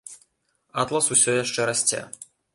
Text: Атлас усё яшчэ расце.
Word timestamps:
Атлас 0.85 1.11
усё 1.17 1.37
яшчэ 1.43 1.61
расце. 1.73 2.01